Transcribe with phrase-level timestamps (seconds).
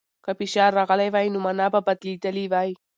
[0.25, 2.69] که فشار راغلی وای، نو مانا به بدلېدلې وای.